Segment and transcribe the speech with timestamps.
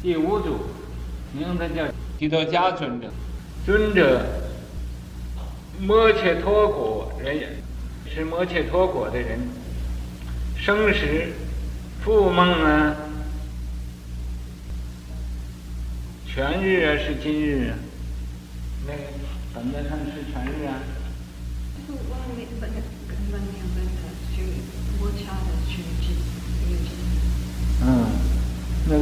[0.00, 0.60] 第五祖，
[1.32, 1.84] 名字叫
[2.18, 3.10] 提多迦尊者。
[3.66, 4.24] 尊者，
[5.80, 7.56] 摩羯陀国人，
[8.06, 9.40] 是摩羯陀国的人。
[10.56, 11.32] 生时，
[12.02, 12.96] 复梦啊，
[16.26, 17.74] 全日啊是今日啊，
[18.86, 18.98] 那个
[19.54, 20.78] 本子上是全日啊。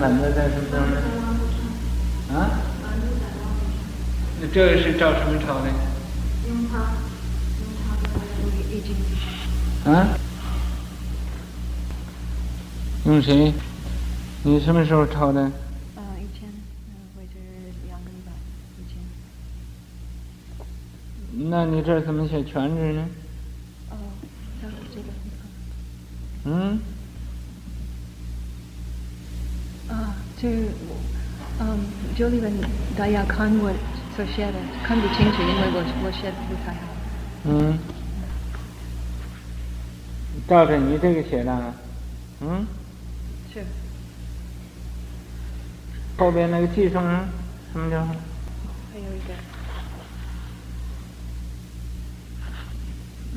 [0.00, 0.96] 那个本子在什么地方呢？
[2.32, 2.50] 啊？
[4.40, 5.68] 那这个是照什么抄的？
[6.48, 6.78] 用它，
[7.60, 8.96] 用它的那个易经。
[9.92, 10.16] 啊？
[13.04, 13.52] 用谁？
[14.42, 15.42] 你什么时候抄的？
[15.42, 16.48] 呃，以前，
[16.88, 17.28] 呃，或者
[17.86, 18.32] 两个礼拜
[18.78, 18.96] 以前。
[21.50, 23.06] 那你这怎么写全职呢？
[23.90, 23.96] 哦，
[24.62, 25.08] 这这个。
[26.44, 26.80] 嗯？
[30.40, 30.48] 啊，这
[31.60, 31.78] 嗯，
[32.16, 32.50] 就里边
[32.96, 33.70] 大家看我
[34.16, 36.80] 所写的看不清楚，因为我我写的不太好。
[37.44, 37.78] 嗯。
[40.48, 41.74] 照着你这个写的，
[42.40, 42.66] 嗯？
[43.52, 43.62] 是。
[46.16, 47.04] 后边那个记上
[47.72, 48.00] 什么叫？
[48.00, 49.34] 还有一个。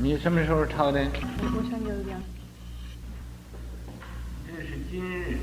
[0.01, 1.01] 你什么时候抄的？
[1.01, 2.19] 我想有两。
[4.47, 5.37] 这是今日。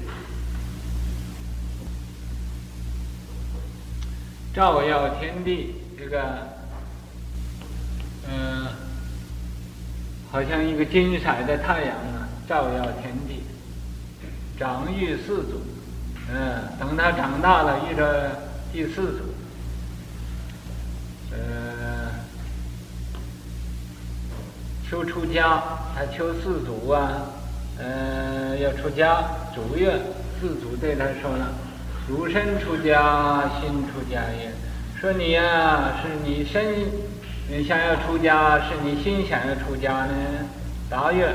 [4.53, 6.23] 照耀天地，这个，
[8.29, 8.67] 嗯、
[10.33, 13.45] 好像一个金色的太阳啊，照耀天地。
[14.59, 15.62] 长育四祖，
[16.31, 18.31] 嗯、等他长大了，遇着
[18.73, 19.25] 第四祖，
[21.31, 22.11] 呃，
[24.91, 25.62] 求出家，
[25.95, 27.23] 他求四祖啊，
[27.78, 29.98] 呃，要出家，祖月，
[30.41, 31.48] 四祖对他说了。
[32.11, 34.50] 汝身出家，心出家也。
[35.00, 36.65] 说你呀、是你身，
[37.48, 40.12] 你想要出家，是你心想要出家呢？
[40.91, 41.32] 答曰：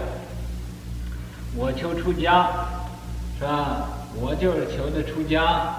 [1.56, 2.50] 我求出家，
[3.40, 3.88] 是吧？
[4.20, 5.78] 我就是求的出家，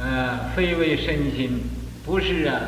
[0.00, 1.60] 呃，非为身心，
[2.06, 2.58] 不是啊，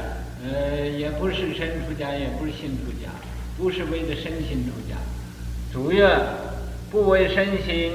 [0.44, 3.08] 呃，也不是身出家，也不是心出家，
[3.56, 4.98] 不是为了身心出家。
[5.72, 6.14] 主曰：
[6.90, 7.94] 不为身心，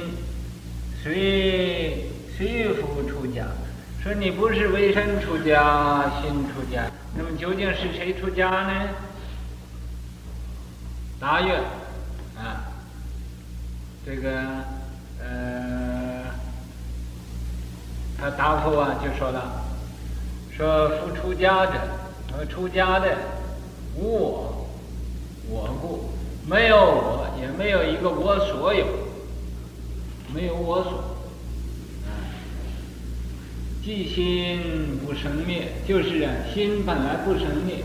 [1.03, 2.09] 虽。
[2.37, 3.45] 随夫出家，
[4.03, 8.89] 说你不是为身出家，心出家，那么究竟是谁出家呢？
[11.17, 11.55] 答曰：
[12.37, 12.67] 啊，
[14.05, 14.31] 这个
[15.23, 16.25] 呃，
[18.19, 19.63] 他答复啊就说了，
[20.51, 21.73] 说夫出家者，
[22.35, 23.15] 说出家的
[23.95, 24.67] 无我，
[25.49, 26.09] 我故，
[26.45, 28.85] 没有我，也没有一个我所有，
[30.33, 31.14] 没有我所。
[33.85, 37.83] 即心不生灭，就是啊，心本来不生灭，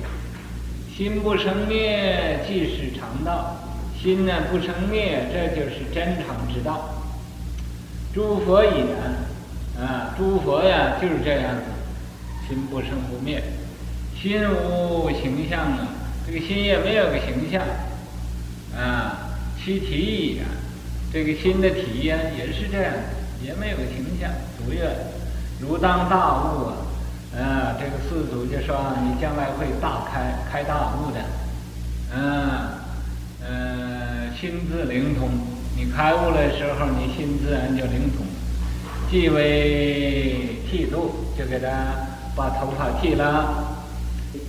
[0.96, 3.54] 心不生灭即是常道，
[4.02, 7.04] 心呢不生灭，这就是真常之道。
[8.14, 8.70] 诸佛也，
[9.78, 13.42] 啊，诸佛呀就是这样子，心不生不灭，
[14.18, 15.86] 心无形象啊，
[16.26, 17.62] 这个心也没有个形象，
[18.74, 20.44] 啊，其体也，
[21.12, 22.90] 这个心的体呀也是这样，
[23.44, 24.88] 也没有个形象，主要。
[25.60, 26.74] 如当大悟啊！
[27.36, 31.20] 呃，这个四祖就说你将来会大开开大悟的，
[32.12, 32.68] 嗯，
[33.40, 35.28] 呃，心自灵通。
[35.76, 38.26] 你开悟的时候，你心自然就灵通。
[39.10, 41.68] 即为剃度，就给他
[42.34, 43.76] 把头发剃了，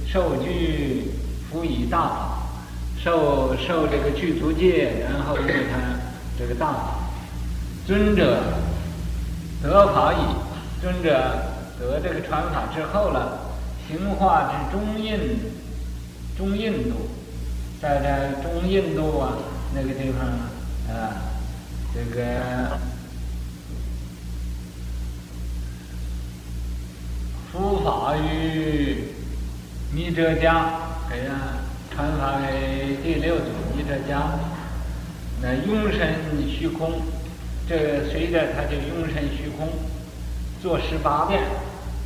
[0.08, 1.12] 受具
[1.52, 2.38] 辅以大法，
[3.04, 5.78] 受受这个具足戒，然后给他
[6.40, 6.80] 这个大法。
[7.86, 8.42] 尊者
[9.62, 10.51] 得法已。
[10.82, 11.14] 尊者
[11.80, 13.38] 得这个传法之后了，
[13.88, 15.40] 行化至中印，
[16.36, 17.08] 中印度，
[17.80, 19.38] 在这中印度啊
[19.76, 20.28] 那个地方
[20.92, 21.22] 啊，
[21.94, 22.80] 这个
[27.52, 29.04] 佛法于
[29.94, 30.66] 弥遮迦，
[31.08, 31.62] 给啊
[31.94, 33.46] 传法给第六祖
[33.76, 34.24] 弥遮迦，
[35.44, 36.08] 那永生
[36.50, 37.02] 虚空，
[37.70, 39.70] 这随着他就永生虚空。
[40.62, 41.42] 做十八遍，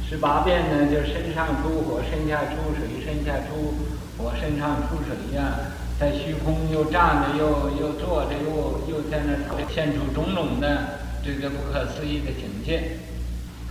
[0.09, 3.75] 十八遍呢，就身上出火，身下出水，身下出
[4.17, 5.59] 火，身上出水呀，
[5.99, 9.35] 在虚空又站着，又又坐着，又又在那
[9.69, 12.97] 现出种种的这个不可思议的境界，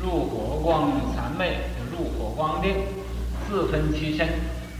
[0.02, 1.60] 入火光三昧，
[1.90, 2.74] 入火光定，
[3.48, 4.28] 自分其身，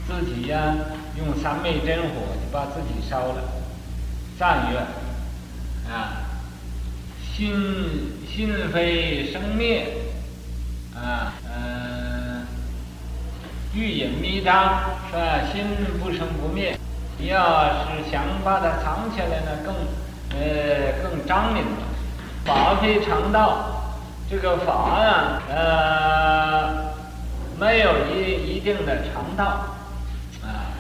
[0.07, 0.77] 自己呀
[1.17, 3.43] 用三昧真火就把自己烧了，
[4.39, 4.79] 赞曰
[5.91, 6.24] 啊。
[7.37, 7.53] 心
[8.33, 9.89] 心非生灭，
[10.95, 12.47] 啊，嗯，
[13.75, 15.41] 欲隐弥彰，是吧？
[15.53, 15.65] 心
[16.01, 16.79] 不生不灭。
[17.19, 19.75] 你要是想把它藏起来呢，更
[20.39, 21.83] 呃更张明了。
[22.45, 23.97] 法非常道，
[24.31, 26.95] 这个法啊，呃，
[27.59, 29.45] 没有一一定的常道
[30.41, 30.71] 啊。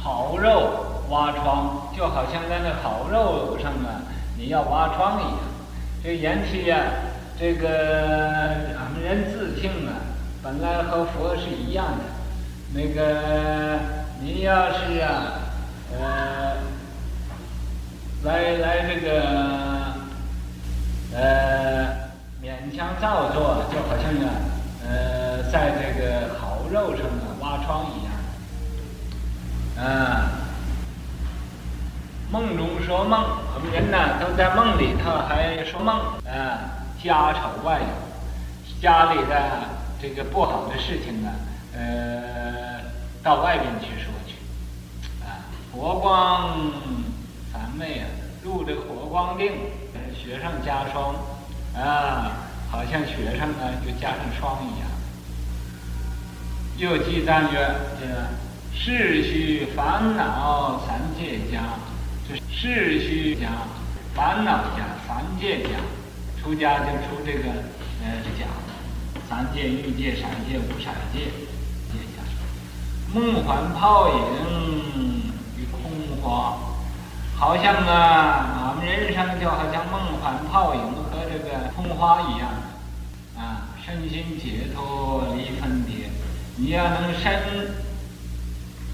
[0.00, 4.06] 好肉挖疮，就好像在那好肉上啊，
[4.38, 5.38] 你要挖疮一样。
[6.02, 6.76] 这眼体呀。
[7.40, 7.68] 这个
[8.76, 10.02] 俺们人自性啊，
[10.42, 12.02] 本来和佛是一样的。
[12.74, 13.78] 那个
[14.20, 15.38] 你要是啊，
[15.96, 16.56] 呃，
[18.24, 19.22] 来来这个
[21.14, 22.10] 呃
[22.42, 24.34] 勉强造作，就好像啊，
[24.84, 29.86] 呃，在这个好肉上啊挖疮一样。
[29.86, 30.26] 啊，
[32.32, 33.24] 梦中说梦，
[33.72, 35.96] 人呢都在梦里头还说梦
[36.26, 36.76] 啊。
[37.00, 37.88] 家丑外扬，
[38.82, 39.68] 家里的
[40.02, 41.30] 这个不好的事情呢，
[41.72, 42.80] 呃，
[43.22, 44.34] 到外边去说去，
[45.22, 46.58] 啊，佛光
[47.52, 48.06] 三昧啊，
[48.42, 49.52] 入这个佛光定，
[50.12, 51.14] 雪上加霜，
[51.76, 52.32] 啊，
[52.68, 54.88] 好像雪上呢就加上霜一样。
[56.78, 58.26] 又记赞曰：这个
[58.74, 61.62] 世虚烦恼三界家，
[62.28, 63.48] 这世虚家，
[64.14, 65.70] 烦恼家，三界家。
[66.38, 67.48] 出家就出这个，
[68.04, 68.46] 呃，这家，
[69.28, 71.30] 三界、欲界、色界、无色界，
[71.90, 72.22] 这家。
[73.14, 75.90] 梦幻泡影与空
[76.22, 76.58] 花，
[77.34, 82.50] 好像啊，我们人生就好像梦幻泡影和这个空花一样，
[83.38, 86.10] 啊，身心解脱离分别。
[86.56, 87.72] 你要能身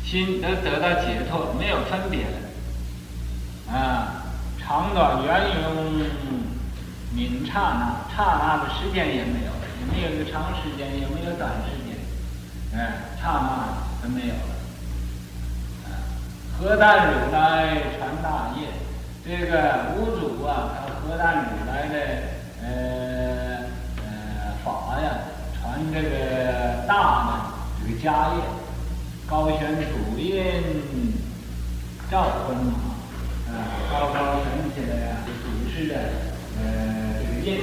[0.04, 2.38] 心都得到解脱，没有分别了，
[4.66, 6.04] 长短圆融。
[7.16, 11.94] 明刹那，刹那的时间也没有，也没有一个长时间，也没有短时间，
[12.76, 14.50] 哎，刹那都没有了。
[15.84, 15.94] 啊，
[16.58, 18.66] 何但如来传大业，
[19.24, 21.94] 这个五祖啊，他何但如来的
[22.64, 22.66] 呃
[23.98, 24.04] 呃
[24.64, 25.06] 法呀，
[25.62, 26.96] 传这个大
[27.28, 27.30] 呢，
[27.78, 28.42] 这个家业，
[29.28, 31.14] 高悬主印，
[32.10, 32.93] 照坤马，
[33.48, 33.54] 啊，
[33.90, 35.94] 高高悬起来呀，主持的
[36.58, 36.62] 呃
[37.20, 37.34] 这个。
[37.44, 37.60] 印，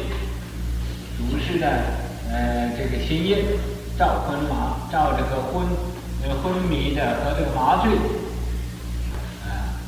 [1.18, 1.68] 主事的，
[2.30, 3.38] 呃，这个心印，
[3.98, 5.66] 照昏麻，照这个昏，
[6.22, 7.92] 呃，昏迷的和这个麻醉，
[9.44, 9.82] 啊，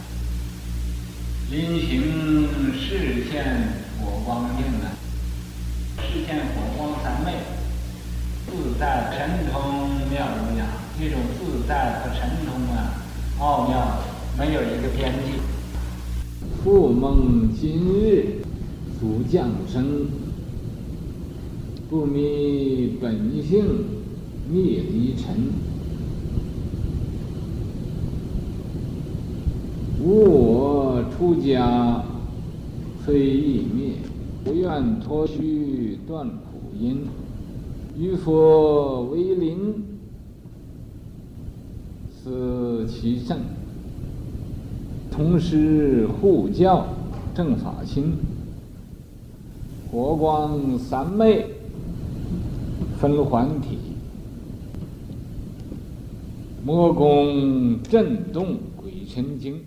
[1.52, 3.44] 临行视现
[4.02, 4.90] 火光印呢，
[5.98, 7.34] 视现火光三昧，
[8.48, 10.68] 自在神通妙无量，
[11.00, 12.98] 这种自在和神通啊，
[13.40, 14.02] 奥妙
[14.40, 15.40] 没有一个边际。
[16.64, 18.38] 复梦今日。
[18.98, 20.08] 主降生，
[21.90, 23.66] 不迷本性，
[24.50, 25.36] 灭离尘。
[30.02, 32.06] 无我出家，
[33.06, 33.96] 非易灭。
[34.46, 37.02] 不愿脱虚断苦因，
[38.00, 39.84] 与佛为邻，
[42.10, 43.38] 思其圣。
[45.14, 46.88] 同师护教，
[47.36, 48.16] 正法心。
[49.92, 51.46] 佛光三昧，
[53.00, 53.78] 分环体；
[56.66, 59.62] 魔功震动鬼神经。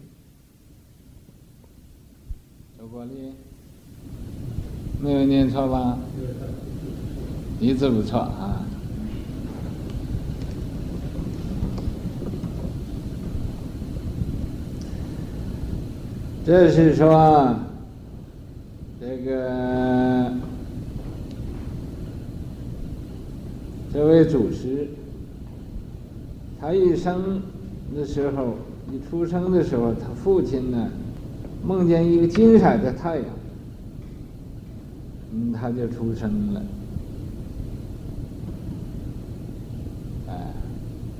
[2.77, 3.13] 周国立，
[5.01, 5.97] 没有念错吧？
[7.61, 8.66] 一字不错啊。
[16.47, 17.57] 这是说。
[19.01, 20.33] 这个
[23.93, 24.89] 这位祖师，
[26.61, 27.43] 他一生
[27.95, 28.55] 的时候，
[28.93, 30.89] 一出生的时候，他父亲呢，
[31.65, 33.27] 梦见一个金色的太阳，
[35.33, 36.63] 嗯，他就出生了。
[40.29, 40.53] 哎，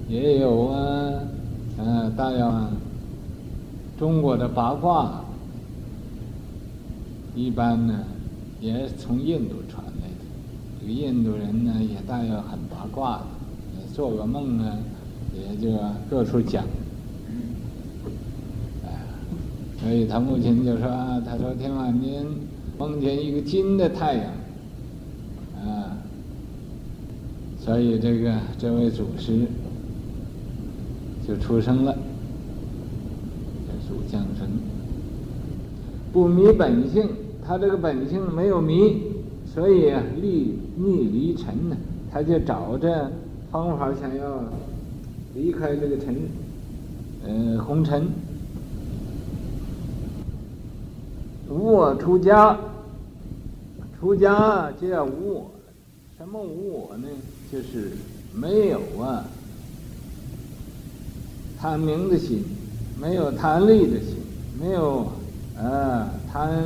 [0.09, 1.13] 也有啊，
[1.79, 2.39] 嗯、啊，大约
[3.99, 5.23] 中国的八卦。
[7.35, 8.05] 一般呢，
[8.63, 10.25] 也从印度传来的。
[10.81, 13.25] 这个印度人呢，也大有很八卦的，
[13.95, 14.79] 做个梦呢，
[15.35, 15.77] 也就
[16.09, 16.65] 各处讲。
[18.87, 18.91] 哎，
[19.83, 20.89] 所以他母亲就说
[21.29, 22.25] ：“他说天晚间
[22.79, 24.25] 梦见一个金的太阳，
[25.61, 25.99] 啊，
[27.61, 29.47] 所以这个这位祖师
[31.29, 31.95] 就出生了，
[33.89, 34.49] 主降生，
[36.13, 37.09] 不迷本性。”
[37.49, 39.01] 他这个本性没有迷，
[39.55, 41.77] 所以立逆离尘呢，
[42.11, 43.09] 他就找着
[43.53, 44.43] 方法想要
[45.33, 46.17] 离开这个尘，
[47.25, 48.09] 呃，红尘。
[51.49, 52.59] 无我出家，
[54.01, 55.51] 出家就要无我。
[56.19, 57.07] 什么无我呢？
[57.53, 57.93] 就是
[58.35, 59.25] 没有啊，
[61.61, 62.43] 贪名的心，
[63.01, 64.17] 没有贪利的心，
[64.59, 65.07] 没有
[65.59, 66.63] 啊贪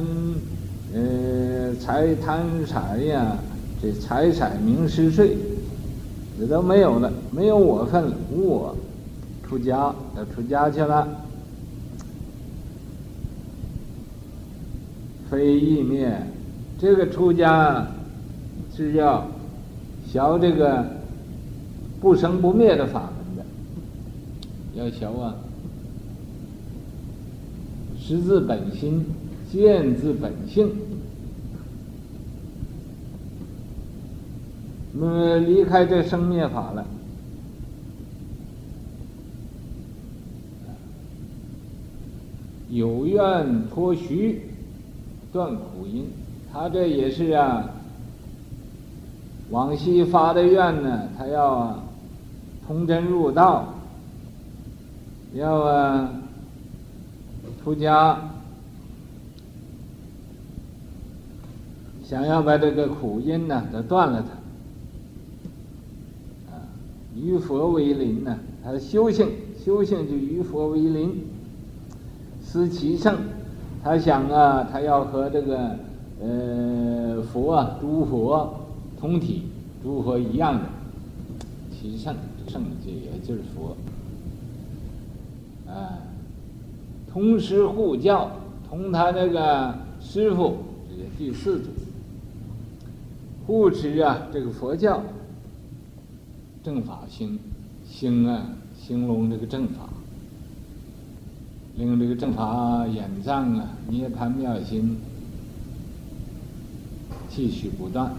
[0.94, 3.36] 呃财贪财呀，
[3.82, 5.36] 这财色名食睡，
[6.38, 8.76] 这都没有了，没有我份了，无我，
[9.46, 11.06] 出家要出家去了。
[15.28, 16.20] 非意灭，
[16.78, 17.86] 这个出家
[18.76, 19.26] 是要
[20.06, 20.84] 学这个
[22.00, 23.44] 不生不灭的法门的，
[24.74, 25.34] 要学啊，
[28.00, 29.04] 识自本心，
[29.52, 30.72] 见自本性。
[34.92, 36.84] 那么离开这生灭法了，
[42.70, 44.42] 有愿脱虚。
[45.32, 46.06] 断苦因，
[46.52, 47.70] 他这也是啊，
[49.50, 51.84] 往昔发的愿呢，他要啊，
[52.66, 53.72] 通真入道，
[55.34, 56.19] 要啊，
[57.62, 58.18] 出家，
[62.04, 64.24] 想要把这个苦因呢，都断了
[66.48, 66.62] 它，啊，
[67.14, 69.28] 与佛为邻呢，他的修行，
[69.64, 71.24] 修行就与佛为邻，
[72.42, 73.16] 思其圣。
[73.82, 75.76] 他想啊，他要和这个
[76.20, 78.60] 呃佛啊，诸佛
[78.98, 79.44] 同体，
[79.82, 80.64] 诸佛一样的，
[81.70, 82.14] 其圣
[82.48, 83.74] 圣就也就是佛，
[85.70, 85.96] 啊，
[87.12, 88.30] 同师护教，
[88.68, 91.68] 同他那个师傅，这个第四组，
[93.46, 95.02] 护持啊这个佛教
[96.62, 97.38] 正法兴
[97.88, 98.46] 兴啊
[98.78, 99.88] 兴隆这个正法。
[101.76, 104.98] 令这个正法演藏啊，涅槃妙心
[107.30, 108.12] 继续不断。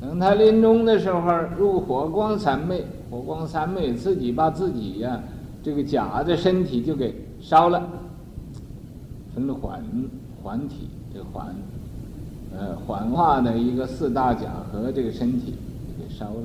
[0.00, 1.20] 等他临终的时候，
[1.58, 5.20] 入火光三昧，火光三昧自己把自己呀、
[5.62, 7.86] 这个甲的身体就给烧了，
[9.34, 9.82] 分缓
[10.42, 11.54] 缓体，这个缓，
[12.56, 15.54] 呃缓化的一个四大假和这个身体
[15.98, 16.42] 给烧了。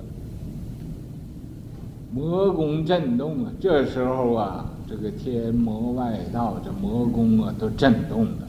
[2.13, 3.51] 魔宫震动啊！
[3.59, 8.47] 这时候啊，这个天魔外道这魔宫啊都震动了，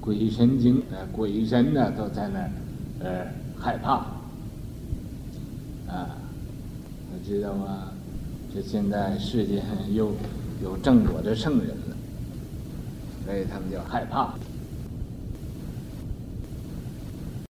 [0.00, 2.40] 鬼神精呃鬼神呢都在那
[3.02, 3.26] 呃
[3.58, 3.94] 害怕
[5.88, 6.16] 啊！
[7.12, 7.88] 你知道吗？
[8.52, 10.12] 这现在世界又
[10.62, 11.96] 有正果的圣人了，
[13.24, 14.34] 所以他们就害怕。